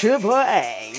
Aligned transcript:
shebang. 0.00 0.94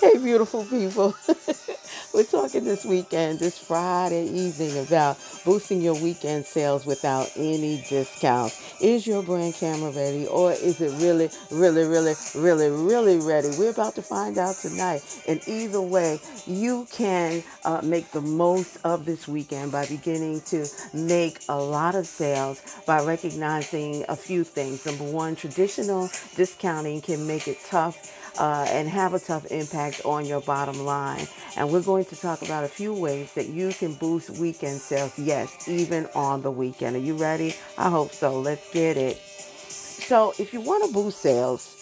hey, 0.00 0.18
beautiful 0.18 0.64
people. 0.64 1.14
We're 2.14 2.22
talking 2.22 2.62
this 2.62 2.84
weekend, 2.84 3.40
this 3.40 3.58
Friday 3.58 4.26
evening, 4.26 4.78
about 4.78 5.18
boosting 5.44 5.80
your 5.80 6.00
weekend 6.00 6.46
sales 6.46 6.86
without 6.86 7.28
any 7.34 7.84
discounts. 7.88 8.80
Is 8.80 9.04
your 9.04 9.24
brand 9.24 9.54
camera 9.54 9.90
ready, 9.90 10.24
or 10.28 10.52
is 10.52 10.80
it 10.80 10.92
really, 11.02 11.28
really, 11.50 11.82
really, 11.82 12.14
really, 12.36 12.70
really 12.70 13.18
ready? 13.18 13.48
We're 13.58 13.70
about 13.72 13.96
to 13.96 14.02
find 14.02 14.38
out 14.38 14.54
tonight. 14.54 15.02
And 15.26 15.40
either 15.48 15.80
way, 15.80 16.20
you 16.46 16.86
can 16.92 17.42
uh, 17.64 17.80
make 17.82 18.12
the 18.12 18.20
most 18.20 18.78
of 18.84 19.06
this 19.06 19.26
weekend 19.26 19.72
by 19.72 19.84
beginning 19.86 20.42
to 20.42 20.68
make 20.92 21.40
a 21.48 21.60
lot 21.60 21.96
of 21.96 22.06
sales 22.06 22.62
by 22.86 23.02
recognizing 23.02 24.04
a 24.08 24.14
few 24.14 24.44
things. 24.44 24.86
Number 24.86 25.02
one, 25.02 25.34
traditional 25.34 26.08
discounting 26.36 27.00
can 27.00 27.26
make 27.26 27.48
it 27.48 27.58
tough 27.66 28.23
uh, 28.38 28.66
and 28.68 28.88
have 28.88 29.14
a 29.14 29.18
tough 29.18 29.46
impact 29.50 30.02
on 30.04 30.26
your 30.26 30.40
bottom 30.40 30.84
line. 30.84 31.26
And 31.56 31.70
we're 31.70 31.82
going 31.82 32.04
to 32.06 32.16
talk 32.16 32.42
about 32.42 32.64
a 32.64 32.68
few 32.68 32.92
ways 32.92 33.32
that 33.34 33.48
you 33.48 33.70
can 33.70 33.94
boost 33.94 34.30
weekend 34.30 34.80
sales, 34.80 35.18
yes, 35.18 35.68
even 35.68 36.06
on 36.14 36.42
the 36.42 36.50
weekend. 36.50 36.96
Are 36.96 37.00
you 37.00 37.16
ready? 37.16 37.54
I 37.78 37.90
hope 37.90 38.12
so. 38.12 38.40
Let's 38.40 38.72
get 38.72 38.96
it. 38.96 39.16
So, 39.16 40.34
if 40.38 40.52
you 40.52 40.60
want 40.60 40.84
to 40.84 40.92
boost 40.92 41.20
sales, 41.20 41.74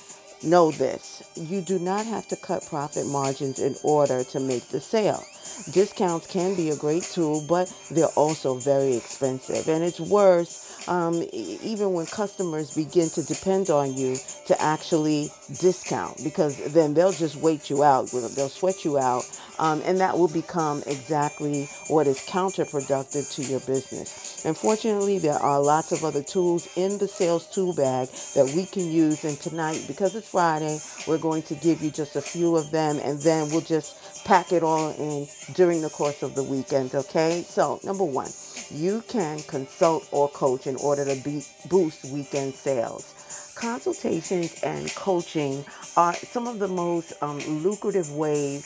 know 0.44 0.70
this 0.72 1.22
you 1.36 1.60
do 1.60 1.78
not 1.78 2.04
have 2.06 2.26
to 2.28 2.36
cut 2.36 2.64
profit 2.68 3.06
margins 3.06 3.58
in 3.58 3.76
order 3.84 4.24
to 4.24 4.40
make 4.40 4.68
the 4.68 4.80
sale. 4.80 5.24
Discounts 5.70 6.26
can 6.26 6.54
be 6.54 6.70
a 6.70 6.76
great 6.76 7.02
tool, 7.02 7.44
but 7.48 7.72
they're 7.90 8.06
also 8.16 8.54
very 8.58 8.96
expensive. 8.96 9.68
And 9.68 9.84
it's 9.84 10.00
worse 10.00 10.62
um, 10.88 11.22
even 11.32 11.92
when 11.92 12.06
customers 12.06 12.74
begin 12.74 13.08
to 13.10 13.22
depend 13.22 13.70
on 13.70 13.94
you 13.94 14.16
to 14.46 14.60
actually 14.60 15.30
discount 15.60 16.22
because 16.24 16.56
then 16.72 16.94
they'll 16.94 17.12
just 17.12 17.36
wait 17.36 17.70
you 17.70 17.82
out, 17.82 18.08
they'll 18.10 18.48
sweat 18.48 18.84
you 18.84 18.98
out, 18.98 19.24
um, 19.58 19.82
and 19.84 20.00
that 20.00 20.18
will 20.18 20.28
become 20.28 20.82
exactly 20.86 21.68
what 21.88 22.06
is 22.06 22.18
counterproductive 22.20 23.32
to 23.34 23.42
your 23.42 23.60
business. 23.60 24.44
Unfortunately, 24.44 25.18
there 25.18 25.38
are 25.38 25.60
lots 25.60 25.92
of 25.92 26.04
other 26.04 26.22
tools 26.22 26.68
in 26.76 26.98
the 26.98 27.08
sales 27.08 27.46
tool 27.46 27.72
bag 27.72 28.08
that 28.34 28.52
we 28.56 28.66
can 28.66 28.90
use, 28.90 29.24
and 29.24 29.38
tonight, 29.40 29.84
because 29.86 30.14
it's 30.14 30.28
Friday, 30.28 30.80
we're 31.06 31.18
going 31.18 31.42
to 31.42 31.54
give 31.56 31.82
you 31.82 31.90
just 31.90 32.16
a 32.16 32.22
few 32.22 32.56
of 32.56 32.70
them, 32.70 32.98
and 33.02 33.20
then 33.20 33.50
we'll 33.50 33.60
just 33.60 34.11
pack 34.24 34.52
it 34.52 34.62
all 34.62 34.90
in 34.92 35.26
during 35.54 35.82
the 35.82 35.90
course 35.90 36.22
of 36.22 36.34
the 36.34 36.42
weekend, 36.42 36.94
okay? 36.94 37.42
So, 37.42 37.80
number 37.84 38.04
one, 38.04 38.30
you 38.70 39.02
can 39.08 39.40
consult 39.40 40.08
or 40.12 40.28
coach 40.28 40.66
in 40.66 40.76
order 40.76 41.04
to 41.04 41.16
be, 41.22 41.44
boost 41.68 42.04
weekend 42.06 42.54
sales. 42.54 43.52
Consultations 43.56 44.60
and 44.62 44.92
coaching 44.94 45.64
are 45.96 46.14
some 46.14 46.46
of 46.46 46.58
the 46.58 46.68
most 46.68 47.12
um, 47.22 47.38
lucrative 47.62 48.10
ways 48.12 48.64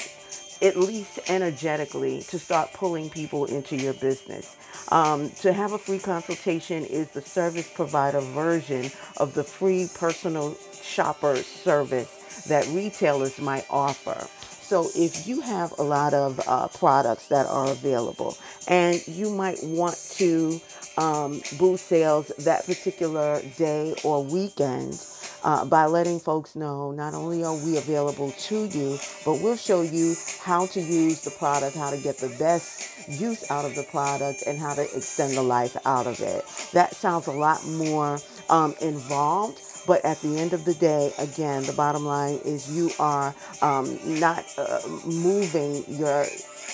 at 0.63 0.77
least 0.77 1.19
energetically, 1.29 2.23
to 2.23 2.39
start 2.39 2.73
pulling 2.73 3.11
people 3.11 3.45
into 3.47 3.77
your 3.77 3.93
business. 3.95 4.57
Um, 4.91 5.31
to 5.41 5.53
have 5.53 5.73
a 5.73 5.79
free 5.79 5.98
consultation 5.98 6.85
is 6.85 7.11
the 7.11 7.20
service 7.20 7.70
provider 7.73 8.20
version 8.20 8.91
of 9.19 9.35
the 9.35 9.45
free 9.45 9.89
personal 9.95 10.57
shopper 10.73 11.37
service 11.37 12.45
that 12.47 12.67
retailers 12.69 13.39
might 13.39 13.67
offer. 13.69 14.27
So 14.67 14.91
if 14.97 15.28
you 15.28 15.42
have 15.42 15.78
a 15.78 15.84
lot 15.84 16.12
of 16.12 16.41
uh, 16.45 16.67
products 16.67 17.28
that 17.28 17.47
are 17.47 17.70
available 17.70 18.36
and 18.67 19.00
you 19.06 19.31
might 19.31 19.62
want 19.62 19.95
to 20.17 20.61
um, 20.97 21.41
boost 21.56 21.86
sales 21.86 22.33
that 22.39 22.67
particular 22.67 23.41
day 23.56 23.95
or 24.03 24.25
weekend, 24.25 25.00
uh, 25.45 25.64
by 25.64 25.86
letting 25.86 26.19
folks 26.19 26.56
know 26.56 26.91
not 26.91 27.14
only 27.14 27.45
are 27.45 27.55
we 27.55 27.77
available 27.77 28.33
to 28.33 28.64
you, 28.67 28.98
but 29.25 29.41
we'll 29.41 29.56
show 29.56 29.83
you 29.83 30.17
how 30.41 30.67
to 30.67 30.80
use 30.80 31.20
the 31.20 31.30
product, 31.30 31.77
how 31.77 31.91
to 31.91 31.98
get 31.98 32.19
the 32.19 32.34
best 32.36 33.08
use 33.08 33.48
out 33.48 33.64
of 33.64 33.77
the 33.77 33.85
product, 33.85 34.42
and 34.48 34.58
how 34.58 34.74
to 34.74 34.83
extend 34.96 35.36
the 35.36 35.42
life 35.42 35.77
out 35.86 36.08
of 36.08 36.18
it. 36.18 36.45
That 36.73 36.96
sounds 36.96 37.29
a 37.29 37.33
lot 37.33 37.64
more 37.64 38.18
um, 38.51 38.74
involved 38.80 39.61
but 39.86 40.05
at 40.05 40.20
the 40.20 40.39
end 40.39 40.52
of 40.52 40.64
the 40.64 40.74
day, 40.74 41.13
again, 41.19 41.63
the 41.64 41.73
bottom 41.73 42.05
line 42.05 42.39
is 42.45 42.74
you 42.74 42.91
are 42.98 43.35
um, 43.63 43.98
not 44.20 44.45
uh, 44.58 44.80
moving 45.05 45.85
your 45.89 46.27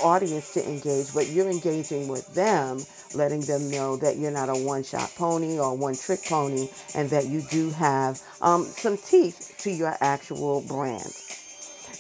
audience 0.03 0.53
to 0.55 0.69
engage, 0.69 1.13
but 1.15 1.29
you're 1.29 1.51
engaging 1.51 2.09
with 2.09 2.27
them, 2.35 2.81
letting 3.15 3.41
them 3.43 3.71
know 3.71 3.97
that 3.97 4.17
you're 4.17 4.31
not 4.31 4.49
a 4.49 4.55
one 4.55 4.83
shot 4.83 5.13
pony 5.17 5.59
or 5.59 5.77
one 5.77 5.95
trick 5.95 6.25
pony 6.25 6.69
and 6.95 7.11
that 7.11 7.27
you 7.27 7.43
do 7.51 7.71
have 7.71 8.21
um, 8.41 8.65
some 8.65 8.97
teeth 8.97 9.55
to 9.59 9.71
your 9.71 9.95
actual 10.01 10.63
brand. 10.63 11.13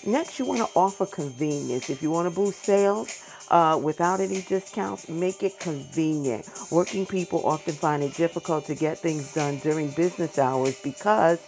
Next, 0.05 0.39
you 0.39 0.44
want 0.47 0.61
to 0.61 0.69
offer 0.75 1.06
convenience. 1.06 1.89
If 1.89 2.03
you 2.03 2.11
want 2.11 2.27
to 2.29 2.34
boost 2.34 2.65
sales, 2.65 3.23
uh, 3.53 3.79
without 3.81 4.19
any 4.21 4.41
discounts, 4.41 5.09
make 5.09 5.43
it 5.43 5.61
convenient. 5.61 6.49
Working 6.71 7.05
people 7.05 7.47
often 7.47 7.75
find 7.75 8.03
it 8.03 8.15
difficult 8.15 8.65
to 8.67 8.75
get 8.75 8.99
things 8.99 9.35
done 9.35 9.59
during 9.59 9.91
business 9.91 10.39
hours 10.39 10.81
because 10.83 11.39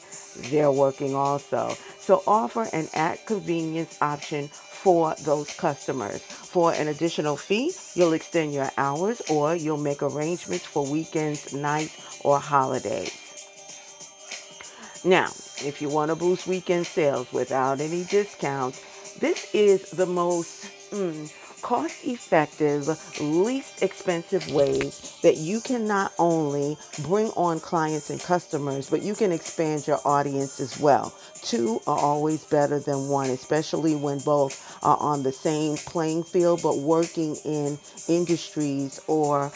they're 0.51 0.71
working 0.71 1.15
also. 1.15 1.75
So 1.99 2.23
offer 2.27 2.69
an 2.75 2.89
at 2.95 3.25
convenience 3.27 3.97
option 4.03 4.49
for 4.49 5.15
those 5.25 5.57
customers. 5.57 6.21
For 6.21 6.75
an 6.75 6.89
additional 6.89 7.39
fee, 7.39 7.73
you'll 7.95 8.13
extend 8.13 8.53
your 8.53 8.71
hours 8.77 9.23
or 9.31 9.57
you'll 9.57 9.79
make 9.79 10.03
arrangements 10.03 10.67
for 10.67 10.87
weekends, 10.87 11.55
nights, 11.55 12.21
or 12.23 12.39
holidays. 12.39 13.21
Now, 15.05 15.29
if 15.65 15.81
you 15.81 15.89
want 15.89 16.11
to 16.11 16.17
boost 16.17 16.47
weekend 16.47 16.87
sales 16.87 17.33
without 17.33 17.81
any 17.81 18.05
discounts, 18.05 18.83
this 19.21 19.55
is 19.55 19.91
the 19.91 20.07
most 20.07 20.65
mm, 20.91 21.31
cost 21.65 22.05
effective, 22.05 22.87
least 23.23 23.83
expensive 23.83 24.53
ways 24.53 25.19
that 25.23 25.39
you 25.39 25.63
can 25.63 25.87
not 25.87 26.13
only 26.19 26.77
bring 27.05 27.29
on 27.29 27.59
clients 27.59 28.11
and 28.11 28.21
customers, 28.21 28.91
but 28.91 29.01
you 29.01 29.15
can 29.15 29.33
expand 29.33 29.87
your 29.87 29.99
audience 30.05 30.61
as 30.61 30.79
well. 30.79 31.15
Two 31.43 31.81
are 31.87 31.99
always 31.99 32.45
better 32.45 32.79
than 32.79 33.09
one, 33.09 33.31
especially 33.31 33.97
when 33.97 34.19
both 34.19 34.79
are 34.85 34.99
on 34.99 35.23
the 35.23 35.33
same 35.33 35.77
playing 35.77 36.23
field 36.23 36.61
but 36.63 36.77
working 36.79 37.35
in 37.47 37.79
industries 38.09 39.01
or 39.07 39.51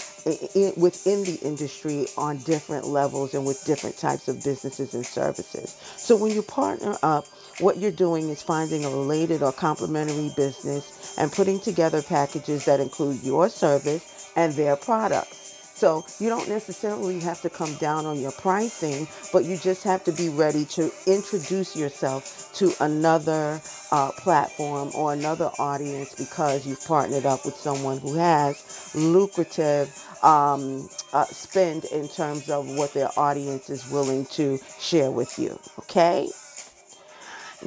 in, 0.54 0.72
within 0.78 1.24
the 1.24 1.38
industry 1.42 2.06
on 2.16 2.38
different 2.38 2.86
levels 2.86 3.34
and 3.34 3.44
with 3.44 3.62
different 3.66 3.98
types 3.98 4.28
of 4.28 4.42
businesses 4.42 4.94
and 4.94 5.04
services. 5.04 5.76
So 5.98 6.16
when 6.16 6.32
you 6.32 6.42
partner 6.42 6.96
up, 7.02 7.26
what 7.60 7.76
you're 7.76 7.90
doing 7.90 8.28
is 8.28 8.42
finding 8.42 8.84
a 8.84 8.90
related 8.90 9.42
or 9.42 9.52
complementary 9.52 10.30
business 10.36 11.16
and 11.18 11.32
putting 11.32 11.58
together 11.58 11.97
packages 12.02 12.64
that 12.66 12.80
include 12.80 13.22
your 13.22 13.48
service 13.48 14.30
and 14.36 14.52
their 14.54 14.76
products. 14.76 15.48
So 15.78 16.04
you 16.18 16.28
don't 16.28 16.48
necessarily 16.48 17.20
have 17.20 17.40
to 17.42 17.50
come 17.50 17.72
down 17.74 18.04
on 18.04 18.18
your 18.18 18.32
pricing, 18.32 19.06
but 19.32 19.44
you 19.44 19.56
just 19.56 19.84
have 19.84 20.02
to 20.04 20.12
be 20.12 20.28
ready 20.28 20.64
to 20.64 20.90
introduce 21.06 21.76
yourself 21.76 22.52
to 22.54 22.72
another 22.80 23.60
uh, 23.92 24.10
platform 24.12 24.90
or 24.96 25.12
another 25.12 25.52
audience 25.60 26.16
because 26.16 26.66
you've 26.66 26.84
partnered 26.84 27.26
up 27.26 27.44
with 27.44 27.54
someone 27.54 27.98
who 27.98 28.14
has 28.14 28.90
lucrative 28.96 30.04
um, 30.24 30.88
uh, 31.12 31.24
spend 31.26 31.84
in 31.86 32.08
terms 32.08 32.50
of 32.50 32.68
what 32.76 32.92
their 32.92 33.10
audience 33.16 33.70
is 33.70 33.88
willing 33.88 34.26
to 34.26 34.58
share 34.80 35.12
with 35.12 35.38
you. 35.38 35.56
Okay? 35.78 36.28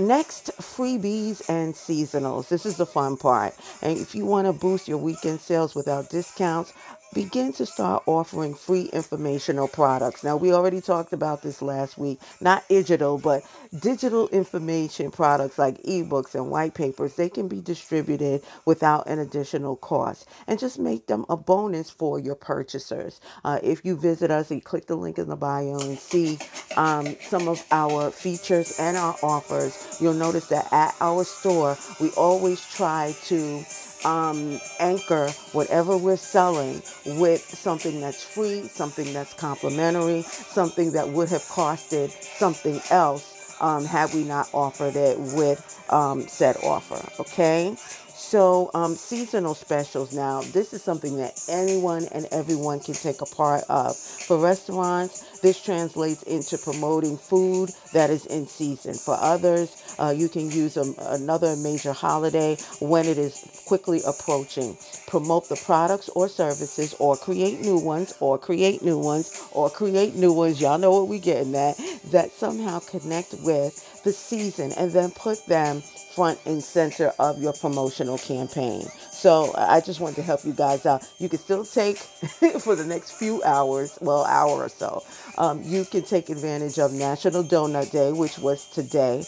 Next, 0.08 0.52
freebies 0.60 1.48
and 1.50 1.76
seasonals. 1.76 2.50
This 2.50 2.66
is 2.66 2.78
the 2.78 2.88
fun 2.88 3.18
part. 3.18 3.54
And 3.84 3.98
if 4.00 4.16
you 4.16 4.26
want 4.26 4.48
to 4.48 4.54
boost 4.54 4.88
your 4.88 4.98
weekend 4.98 5.42
sales 5.42 5.76
without 5.76 6.10
discounts, 6.10 6.74
begin 7.14 7.54
to 7.54 7.66
start 7.66 8.04
offering 8.08 8.56
free 8.56 8.90
informational 8.94 9.68
products. 9.68 10.24
Now, 10.24 10.38
we 10.38 10.54
already 10.54 10.82
talked 10.82 11.14
about 11.14 11.42
this 11.44 11.62
last 11.62 11.98
week, 11.98 12.20
not 12.42 12.68
digital, 12.70 13.18
but 13.18 13.44
digital 13.80 14.28
information 14.30 15.12
products 15.12 15.60
like 15.60 15.82
ebooks 15.84 16.36
and 16.36 16.50
white 16.52 16.74
papers. 16.76 17.16
They 17.16 17.30
can 17.30 17.48
be 17.48 17.62
distributed 17.62 18.44
without 18.66 19.08
an 19.08 19.20
additional 19.20 19.76
cost 19.78 20.28
and 20.48 20.60
just 20.60 20.80
make 20.80 21.08
them 21.08 21.26
a 21.30 21.38
bonus 21.38 21.90
for 21.90 22.20
your 22.20 22.36
purchasers. 22.36 23.22
Uh, 23.44 23.60
if 23.64 23.86
you 23.86 23.96
visit 23.98 24.32
us 24.32 24.52
and 24.52 24.64
click 24.64 24.88
the 24.88 24.96
link 24.96 25.18
in 25.20 25.28
the 25.30 25.36
bio 25.36 25.80
and 25.80 26.00
see 26.00 26.40
um, 26.78 27.16
some 27.22 27.48
of 27.48 27.64
our 27.72 28.12
features 28.12 28.80
and 28.80 28.98
our 28.98 29.16
offers, 29.24 29.98
you'll 30.02 30.14
notice 30.14 30.48
that 30.48 30.72
at 30.74 30.96
our 31.02 31.24
store, 31.24 31.78
we 32.02 32.12
always 32.12 32.66
try 32.68 33.16
to 33.26 33.64
um, 34.06 34.60
anchor 34.80 35.30
whatever 35.52 35.98
we're 35.98 36.18
selling 36.18 36.82
with 37.20 37.42
something 37.42 38.00
that's 38.02 38.24
free, 38.24 38.64
something 38.64 39.12
that's 39.14 39.34
complimentary, 39.34 40.24
something 40.24 40.92
that 40.94 41.10
would 41.10 41.30
have 41.30 41.44
costed 41.44 42.10
something 42.10 42.82
else 42.90 43.58
um, 43.62 43.86
had 43.86 44.14
we 44.14 44.24
not 44.24 44.50
offered 44.54 44.96
it 44.96 45.18
with 45.20 45.62
um, 45.90 46.22
said 46.22 46.58
offer. 46.64 47.02
Okay. 47.22 47.76
So, 48.14 48.70
um, 48.76 48.96
seasonal 48.96 49.56
specials 49.56 50.14
now, 50.14 50.42
this 50.42 50.74
is 50.74 50.84
something 50.84 51.18
that 51.18 51.44
anyone 51.50 52.06
and 52.14 52.28
everyone 52.32 52.80
can 52.80 52.94
take 52.94 53.20
a 53.22 53.26
part 53.26 53.64
of. 53.68 53.98
For 53.98 54.38
restaurants, 54.38 55.31
This 55.42 55.62
translates 55.62 56.24
into 56.24 56.58
promoting 56.58 57.18
food 57.18 57.72
that 57.94 58.10
is 58.10 58.26
in 58.28 58.48
season. 58.48 58.94
For 58.94 59.16
others, 59.20 59.96
uh, 60.00 60.14
you 60.16 60.30
can 60.30 60.52
use 60.52 60.78
a, 60.78 60.94
another 61.10 61.56
major 61.56 61.94
holiday 61.94 62.58
when 62.80 63.06
it 63.06 63.18
is 63.18 63.64
quickly 63.68 64.02
approaching. 64.08 64.78
Promote 65.08 65.50
the 65.50 65.62
products 65.66 66.10
or 66.10 66.30
services, 66.30 66.96
or 67.00 67.18
create 67.18 67.62
new 67.62 67.80
ones, 67.80 68.14
or 68.20 68.38
create 68.38 68.82
new 68.82 68.98
ones, 69.00 69.48
or 69.52 69.70
create 69.70 70.16
new 70.16 70.34
ones. 70.34 70.62
Y'all 70.62 70.78
know 70.78 70.92
what 70.92 71.08
we're 71.08 71.20
getting 71.20 71.56
at. 71.56 71.78
That 72.12 72.32
somehow 72.32 72.80
connect 72.80 73.36
with 73.44 74.04
the 74.04 74.12
season 74.14 74.72
and 74.78 74.92
then 74.92 75.12
put 75.12 75.46
them 75.48 75.82
front 76.16 76.40
and 76.46 76.64
center 76.64 77.14
of 77.20 77.42
your 77.42 77.54
promotional 77.54 78.18
campaign. 78.18 78.86
So 79.12 79.54
I 79.56 79.82
just 79.82 80.00
wanted 80.00 80.16
to 80.18 80.24
help 80.24 80.44
you 80.44 80.54
guys 80.54 80.86
out. 80.86 81.08
You 81.20 81.30
can 81.30 81.40
still 81.40 81.64
take 81.64 81.98
for 82.60 82.76
the 82.76 82.86
next 82.86 83.12
few 83.14 83.42
hours, 83.44 83.98
well, 84.02 84.26
hour 84.26 84.64
or 84.64 84.70
so. 84.70 85.04
Um, 85.38 85.62
you 85.64 85.86
can 85.86 86.04
take 86.04 86.30
advantage 86.30 86.80
of 86.80 86.94
National 86.94 87.44
Donut 87.44 87.92
Day, 87.92 88.12
which 88.12 88.38
was 88.40 88.68
today. 88.68 89.24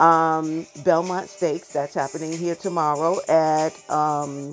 Um, 0.00 0.66
Belmont 0.84 1.28
Stakes, 1.28 1.72
that's 1.72 1.94
happening 1.94 2.32
here 2.32 2.54
tomorrow 2.54 3.18
at 3.28 3.70
um, 3.90 4.52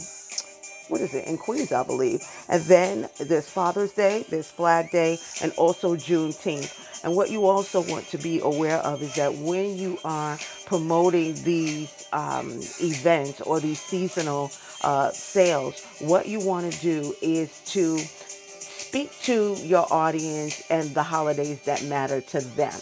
what 0.89 1.01
is 1.01 1.13
it 1.13 1.27
in 1.27 1.37
Queens, 1.37 1.71
I 1.71 1.83
believe. 1.83 2.21
And 2.49 2.63
then 2.63 3.09
there's 3.19 3.49
Father's 3.49 3.93
Day, 3.93 4.25
there's 4.29 4.49
Flag 4.49 4.91
Day, 4.91 5.19
and 5.41 5.51
also 5.53 5.95
Juneteenth. 5.95 7.03
And 7.03 7.15
what 7.15 7.29
you 7.29 7.45
also 7.45 7.81
want 7.81 8.07
to 8.09 8.17
be 8.17 8.39
aware 8.39 8.77
of 8.77 9.03
is 9.03 9.15
that 9.15 9.35
when 9.35 9.77
you 9.77 9.99
are 10.03 10.37
promoting 10.65 11.35
these 11.43 12.07
um, 12.13 12.47
events 12.81 13.41
or 13.41 13.59
these 13.59 13.79
seasonal 13.79 14.51
uh, 14.83 15.11
sales, 15.11 15.83
what 15.99 16.27
you 16.27 16.39
want 16.39 16.71
to 16.71 16.79
do 16.81 17.15
is 17.21 17.61
to 17.65 17.99
speak 18.95 19.12
to 19.19 19.56
your 19.56 19.86
audience 19.92 20.63
and 20.69 20.95
the 20.95 21.03
holidays 21.03 21.59
that 21.63 21.83
matter 21.83 22.21
to 22.21 22.39
them. 22.56 22.80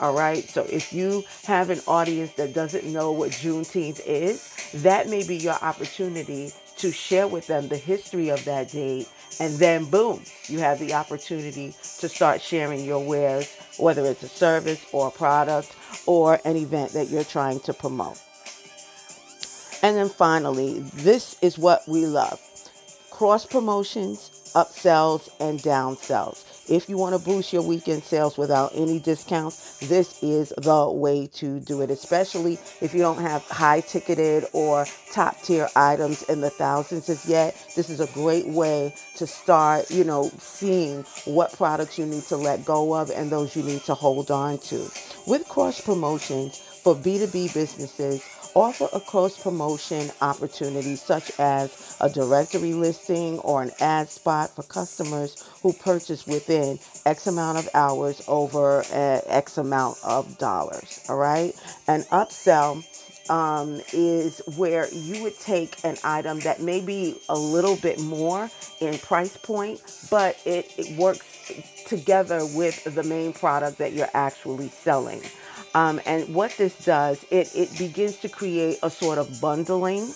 All 0.00 0.12
right. 0.12 0.42
So 0.42 0.62
if 0.64 0.92
you 0.92 1.22
have 1.44 1.70
an 1.70 1.78
audience 1.86 2.32
that 2.32 2.52
doesn't 2.52 2.84
know 2.84 3.12
what 3.12 3.30
Juneteenth 3.30 4.00
is, 4.04 4.72
that 4.82 5.08
may 5.08 5.24
be 5.24 5.36
your 5.36 5.54
opportunity 5.62 6.52
to 6.78 6.90
share 6.90 7.28
with 7.28 7.46
them 7.46 7.68
the 7.68 7.76
history 7.76 8.28
of 8.28 8.44
that 8.44 8.72
date. 8.72 9.08
And 9.38 9.54
then, 9.54 9.84
boom, 9.84 10.24
you 10.48 10.58
have 10.58 10.80
the 10.80 10.94
opportunity 10.94 11.76
to 12.00 12.08
start 12.08 12.42
sharing 12.42 12.84
your 12.84 13.06
wares, 13.06 13.54
whether 13.78 14.04
it's 14.04 14.24
a 14.24 14.28
service 14.28 14.84
or 14.90 15.06
a 15.06 15.12
product 15.12 15.76
or 16.06 16.40
an 16.44 16.56
event 16.56 16.90
that 16.90 17.06
you're 17.08 17.22
trying 17.22 17.60
to 17.60 17.72
promote. 17.72 18.20
And 19.80 19.96
then 19.96 20.08
finally, 20.08 20.80
this 20.80 21.40
is 21.40 21.56
what 21.56 21.86
we 21.86 22.04
love 22.04 22.40
cross 23.16 23.46
promotions, 23.46 24.35
upsells, 24.56 25.28
and 25.38 25.60
downsells. 25.60 26.44
If 26.68 26.88
you 26.88 26.96
want 26.96 27.14
to 27.14 27.22
boost 27.22 27.52
your 27.52 27.62
weekend 27.62 28.02
sales 28.02 28.38
without 28.38 28.72
any 28.74 28.98
discounts, 28.98 29.78
this 29.80 30.22
is 30.22 30.52
the 30.56 30.90
way 30.90 31.28
to 31.34 31.60
do 31.60 31.82
it, 31.82 31.90
especially 31.90 32.54
if 32.80 32.94
you 32.94 33.00
don't 33.00 33.20
have 33.20 33.42
high 33.44 33.82
ticketed 33.82 34.46
or 34.54 34.86
top 35.12 35.40
tier 35.42 35.68
items 35.76 36.22
in 36.24 36.40
the 36.40 36.50
thousands 36.50 37.10
as 37.10 37.28
yet. 37.28 37.54
This 37.76 37.90
is 37.90 38.00
a 38.00 38.06
great 38.14 38.46
way 38.48 38.94
to 39.16 39.26
start, 39.26 39.90
you 39.90 40.04
know, 40.04 40.30
seeing 40.38 41.04
what 41.26 41.52
products 41.52 41.98
you 41.98 42.06
need 42.06 42.24
to 42.24 42.36
let 42.36 42.64
go 42.64 42.94
of 42.96 43.10
and 43.10 43.30
those 43.30 43.54
you 43.54 43.62
need 43.62 43.82
to 43.82 43.94
hold 43.94 44.30
on 44.30 44.58
to. 44.58 44.90
With 45.26 45.46
cross 45.48 45.80
promotions 45.80 46.75
for 46.86 46.94
B2B 46.94 47.52
businesses, 47.52 48.22
offer 48.54 48.86
a 48.94 49.00
cross 49.00 49.42
promotion 49.42 50.08
opportunity 50.22 50.94
such 50.94 51.32
as 51.40 51.96
a 52.00 52.08
directory 52.08 52.74
listing 52.74 53.40
or 53.40 53.64
an 53.64 53.72
ad 53.80 54.08
spot 54.08 54.54
for 54.54 54.62
customers 54.62 55.44
who 55.64 55.72
purchase 55.72 56.28
within 56.28 56.78
X 57.04 57.26
amount 57.26 57.58
of 57.58 57.68
hours 57.74 58.22
over 58.28 58.84
uh, 58.92 59.20
X 59.26 59.58
amount 59.58 59.98
of 60.04 60.38
dollars. 60.38 61.04
All 61.08 61.16
right. 61.18 61.54
An 61.88 62.02
upsell 62.12 62.84
um, 63.28 63.80
is 63.92 64.40
where 64.56 64.88
you 64.92 65.24
would 65.24 65.36
take 65.40 65.84
an 65.84 65.96
item 66.04 66.38
that 66.42 66.62
may 66.62 66.80
be 66.80 67.16
a 67.28 67.36
little 67.36 67.76
bit 67.78 68.00
more 68.00 68.48
in 68.80 68.96
price 69.00 69.36
point, 69.36 69.82
but 70.08 70.38
it, 70.46 70.72
it 70.78 70.96
works 70.96 71.26
together 71.88 72.46
with 72.54 72.84
the 72.94 73.02
main 73.02 73.32
product 73.32 73.78
that 73.78 73.92
you're 73.92 74.10
actually 74.14 74.68
selling. 74.68 75.22
Um, 75.76 76.00
and 76.06 76.34
what 76.34 76.52
this 76.56 76.86
does, 76.86 77.24
it, 77.30 77.54
it 77.54 77.78
begins 77.78 78.16
to 78.20 78.30
create 78.30 78.78
a 78.82 78.90
sort 78.90 79.18
of 79.18 79.42
bundling 79.42 80.06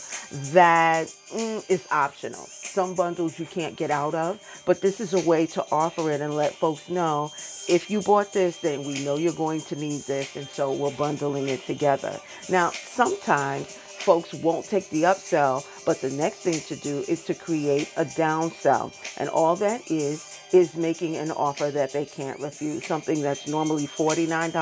that 0.55 1.09
mm, 1.35 1.71
is 1.71 1.87
optional. 1.93 2.47
Some 2.47 2.95
bundles 2.95 3.39
you 3.39 3.47
can't 3.47 3.77
get 3.77 3.91
out 3.91 4.15
of, 4.15 4.41
but 4.67 4.81
this 4.81 5.01
is 5.01 5.15
a 5.15 5.21
way 5.29 5.47
to 5.49 5.65
offer 5.71 6.11
it 6.13 6.23
and 6.23 6.35
let 6.35 6.55
folks 6.55 6.89
know 6.89 7.31
if 7.69 7.91
you 7.91 8.01
bought 8.01 8.33
this, 8.33 8.59
then 8.59 8.85
we 8.85 9.05
know 9.05 9.17
you're 9.17 9.35
going 9.35 9.61
to 9.63 9.77
need 9.77 10.03
this, 10.03 10.35
and 10.37 10.49
so 10.49 10.73
we're 10.73 10.93
bundling 10.93 11.49
it 11.49 11.67
together. 11.67 12.19
Now, 12.49 12.71
sometimes 12.71 13.67
folks 13.77 14.35
won't 14.35 14.67
take 14.67 14.89
the 14.91 15.03
upsell, 15.03 15.65
but 15.85 16.01
the 16.01 16.11
next 16.11 16.39
thing 16.39 16.61
to 16.63 16.77
do 16.77 17.05
is 17.07 17.25
to 17.27 17.35
create 17.35 17.93
a 17.99 18.05
downsell. 18.07 18.93
And 19.19 19.29
all 19.29 19.57
that 19.57 19.91
is 19.91 20.40
is 20.53 20.77
making 20.77 21.17
an 21.17 21.31
offer 21.33 21.71
that 21.71 21.93
they 21.93 22.07
can't 22.07 22.41
refuse. 22.41 22.87
Something 22.87 23.23
that's 23.23 23.49
normally 23.49 23.87
$49, 23.87 24.53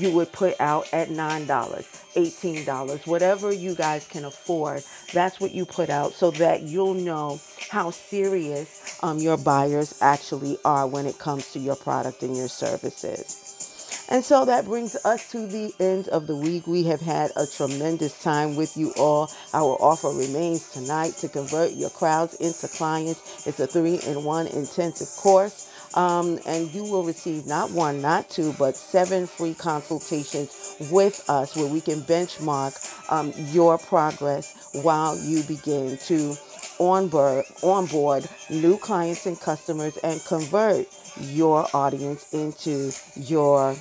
you 0.00 0.12
would 0.12 0.32
put 0.32 0.60
out 0.60 0.88
at 0.92 1.08
$9, 1.10 1.46
$18, 1.46 2.66
whatever 3.06 3.52
you 3.52 3.74
guys 3.74 4.06
can 4.08 4.24
afford. 4.26 4.82
That's 5.14 5.40
what 5.40 5.52
you 5.52 5.66
put 5.66 5.90
out 5.90 6.12
so 6.14 6.30
that 6.32 6.62
you'll 6.62 6.94
know 6.94 7.40
how 7.70 7.90
serious 7.90 8.98
um, 9.02 9.18
your 9.18 9.38
buyers 9.38 9.98
actually 10.02 10.58
are 10.64 10.86
when 10.88 11.06
it 11.06 11.18
comes 11.18 11.52
to 11.52 11.60
your 11.60 11.76
product 11.76 12.22
and 12.22 12.36
your 12.36 12.48
services. 12.48 13.57
And 14.10 14.24
so 14.24 14.44
that 14.46 14.64
brings 14.64 14.96
us 15.04 15.30
to 15.32 15.46
the 15.46 15.74
end 15.80 16.08
of 16.08 16.26
the 16.26 16.36
week. 16.36 16.66
We 16.66 16.84
have 16.84 17.00
had 17.00 17.30
a 17.36 17.46
tremendous 17.46 18.22
time 18.22 18.56
with 18.56 18.76
you 18.76 18.92
all. 18.96 19.30
Our 19.52 19.76
offer 19.80 20.08
remains 20.08 20.70
tonight 20.70 21.12
to 21.18 21.28
convert 21.28 21.72
your 21.72 21.90
crowds 21.90 22.34
into 22.34 22.68
clients. 22.68 23.46
It's 23.46 23.60
a 23.60 23.66
three 23.66 24.00
in 24.06 24.24
one 24.24 24.46
intensive 24.46 25.08
course. 25.22 25.68
Um, 25.94 26.38
and 26.46 26.72
you 26.74 26.84
will 26.84 27.04
receive 27.04 27.46
not 27.46 27.70
one, 27.70 28.02
not 28.02 28.28
two, 28.30 28.54
but 28.58 28.76
seven 28.76 29.26
free 29.26 29.54
consultations 29.54 30.76
with 30.90 31.24
us 31.28 31.56
where 31.56 31.66
we 31.66 31.80
can 31.80 32.00
benchmark 32.02 32.76
um, 33.10 33.32
your 33.52 33.78
progress 33.78 34.70
while 34.82 35.18
you 35.18 35.42
begin 35.44 35.96
to 35.98 36.36
onboard, 36.78 37.44
onboard 37.62 38.28
new 38.50 38.76
clients 38.78 39.26
and 39.26 39.40
customers 39.40 39.96
and 39.98 40.22
convert 40.24 40.86
your 41.20 41.66
audience 41.74 42.32
into 42.32 42.92
your 43.16 43.74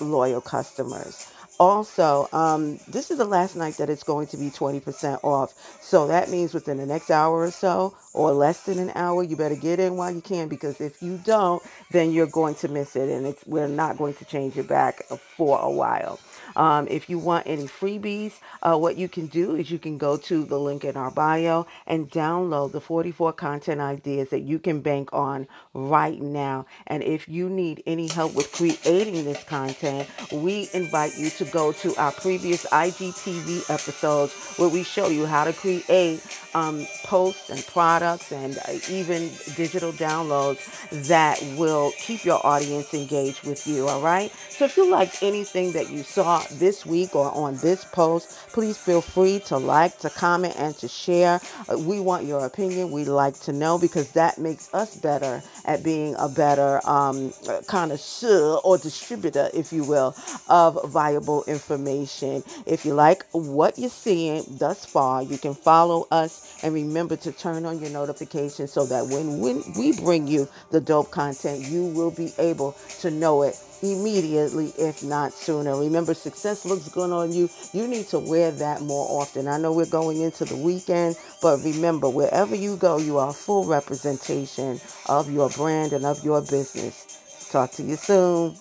loyal 0.00 0.40
customers. 0.40 1.32
Also, 1.58 2.28
um, 2.32 2.78
this 2.88 3.10
is 3.10 3.18
the 3.18 3.24
last 3.24 3.56
night 3.56 3.76
that 3.76 3.88
it's 3.88 4.02
going 4.02 4.26
to 4.26 4.36
be 4.36 4.50
20% 4.50 5.22
off. 5.22 5.54
So 5.80 6.08
that 6.08 6.28
means 6.30 6.54
within 6.54 6.78
the 6.78 6.86
next 6.86 7.10
hour 7.10 7.40
or 7.40 7.50
so, 7.50 7.96
or 8.14 8.32
less 8.32 8.62
than 8.62 8.78
an 8.78 8.92
hour, 8.94 9.22
you 9.22 9.36
better 9.36 9.54
get 9.56 9.78
in 9.78 9.96
while 9.96 10.10
you 10.10 10.20
can 10.20 10.48
because 10.48 10.80
if 10.80 11.02
you 11.02 11.20
don't, 11.24 11.62
then 11.90 12.12
you're 12.12 12.26
going 12.26 12.54
to 12.56 12.68
miss 12.68 12.96
it 12.96 13.08
and 13.08 13.34
we're 13.46 13.68
not 13.68 13.98
going 13.98 14.14
to 14.14 14.24
change 14.24 14.56
it 14.56 14.68
back 14.68 15.02
for 15.36 15.60
a 15.60 15.70
while. 15.70 16.18
Um, 16.56 16.86
if 16.90 17.08
you 17.08 17.18
want 17.18 17.46
any 17.46 17.64
freebies, 17.64 18.34
uh, 18.62 18.76
what 18.76 18.96
you 18.96 19.08
can 19.08 19.26
do 19.26 19.54
is 19.54 19.70
you 19.70 19.78
can 19.78 19.98
go 19.98 20.16
to 20.18 20.44
the 20.44 20.58
link 20.58 20.84
in 20.84 20.96
our 20.96 21.10
bio 21.10 21.66
and 21.86 22.10
download 22.10 22.72
the 22.72 22.80
44 22.80 23.32
content 23.32 23.80
ideas 23.80 24.30
that 24.30 24.40
you 24.40 24.58
can 24.58 24.80
bank 24.80 25.10
on 25.12 25.46
right 25.74 26.20
now. 26.20 26.66
And 26.86 27.02
if 27.02 27.28
you 27.28 27.48
need 27.48 27.82
any 27.86 28.08
help 28.08 28.34
with 28.34 28.52
creating 28.52 29.24
this 29.24 29.42
content, 29.44 30.08
we 30.32 30.68
invite 30.74 31.16
you 31.16 31.30
to 31.30 31.41
go 31.44 31.72
to 31.72 31.94
our 31.96 32.12
previous 32.12 32.64
IGTV 32.66 33.70
episodes 33.70 34.32
where 34.58 34.68
we 34.68 34.82
show 34.82 35.08
you 35.08 35.26
how 35.26 35.44
to 35.44 35.52
create 35.52 36.22
um, 36.54 36.86
posts 37.04 37.50
and 37.50 37.64
products 37.66 38.32
and 38.32 38.58
uh, 38.58 38.72
even 38.90 39.30
digital 39.56 39.92
downloads 39.92 40.60
that 41.08 41.40
will 41.58 41.92
keep 41.98 42.24
your 42.24 42.44
audience 42.46 42.92
engaged 42.94 43.46
with 43.46 43.66
you. 43.66 43.88
All 43.88 44.02
right. 44.02 44.30
So 44.50 44.64
if 44.66 44.76
you 44.76 44.90
liked 44.90 45.22
anything 45.22 45.72
that 45.72 45.90
you 45.90 46.02
saw 46.02 46.42
this 46.52 46.84
week 46.84 47.14
or 47.16 47.32
on 47.34 47.56
this 47.56 47.84
post, 47.84 48.38
please 48.52 48.76
feel 48.76 49.00
free 49.00 49.40
to 49.46 49.56
like, 49.56 49.98
to 49.98 50.10
comment, 50.10 50.54
and 50.58 50.76
to 50.78 50.88
share. 50.88 51.40
Uh, 51.68 51.78
we 51.78 52.00
want 52.00 52.26
your 52.26 52.44
opinion. 52.44 52.90
We 52.90 53.04
like 53.04 53.38
to 53.40 53.52
know 53.52 53.78
because 53.78 54.12
that 54.12 54.38
makes 54.38 54.72
us 54.74 54.96
better 54.96 55.42
at 55.64 55.82
being 55.82 56.14
a 56.18 56.28
better 56.28 56.80
um, 56.86 57.32
connoisseur 57.66 58.56
or 58.64 58.78
distributor, 58.78 59.48
if 59.54 59.72
you 59.72 59.84
will, 59.84 60.14
of 60.48 60.78
viable 60.90 61.31
information. 61.40 62.42
If 62.66 62.84
you 62.84 62.94
like 62.94 63.24
what 63.32 63.78
you're 63.78 63.88
seeing 63.90 64.44
thus 64.48 64.84
far, 64.84 65.22
you 65.22 65.38
can 65.38 65.54
follow 65.54 66.06
us 66.10 66.58
and 66.62 66.74
remember 66.74 67.16
to 67.16 67.32
turn 67.32 67.64
on 67.64 67.80
your 67.80 67.90
notifications 67.90 68.72
so 68.72 68.84
that 68.86 69.06
when, 69.06 69.40
when 69.40 69.62
we 69.78 69.92
bring 69.98 70.26
you 70.26 70.48
the 70.70 70.80
dope 70.80 71.10
content, 71.10 71.60
you 71.66 71.86
will 71.86 72.10
be 72.10 72.32
able 72.38 72.76
to 73.00 73.10
know 73.10 73.42
it 73.42 73.56
immediately, 73.82 74.72
if 74.78 75.02
not 75.02 75.32
sooner. 75.32 75.76
Remember, 75.76 76.14
success 76.14 76.64
looks 76.64 76.88
good 76.88 77.10
on 77.10 77.32
you. 77.32 77.48
You 77.72 77.88
need 77.88 78.06
to 78.08 78.18
wear 78.18 78.50
that 78.52 78.80
more 78.82 79.20
often. 79.20 79.48
I 79.48 79.58
know 79.58 79.72
we're 79.72 79.86
going 79.86 80.20
into 80.20 80.44
the 80.44 80.56
weekend, 80.56 81.16
but 81.42 81.60
remember, 81.64 82.08
wherever 82.08 82.54
you 82.54 82.76
go, 82.76 82.98
you 82.98 83.18
are 83.18 83.30
a 83.30 83.32
full 83.34 83.64
representation 83.64 84.80
of 85.08 85.30
your 85.30 85.50
brand 85.50 85.92
and 85.92 86.04
of 86.06 86.24
your 86.24 86.40
business. 86.40 87.48
Talk 87.50 87.72
to 87.72 87.82
you 87.82 87.96
soon. 87.96 88.56